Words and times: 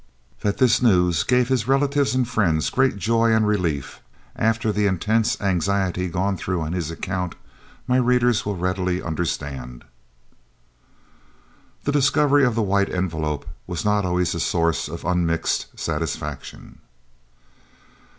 That 0.39 0.57
this 0.57 0.81
news 0.81 1.21
gave 1.21 1.49
his 1.49 1.67
relatives 1.67 2.15
and 2.15 2.27
friends 2.27 2.71
great 2.71 2.97
joy 2.97 3.33
and 3.35 3.47
relief 3.47 3.99
after 4.35 4.71
the 4.71 4.87
intense 4.87 5.39
anxiety 5.39 6.07
gone 6.09 6.37
through 6.37 6.61
on 6.61 6.73
his 6.73 6.89
account, 6.89 7.35
my 7.85 7.97
readers 7.97 8.43
will 8.43 8.55
readily 8.55 8.99
understand. 9.03 9.85
The 11.83 11.91
discovery 11.91 12.43
of 12.43 12.55
the 12.55 12.63
White 12.63 12.89
Envelope 12.89 13.45
was 13.67 13.85
not 13.85 14.03
always 14.03 14.33
a 14.33 14.39
source 14.39 14.87
of 14.87 15.05
unmixed 15.05 15.77
satisfaction. 15.77 16.79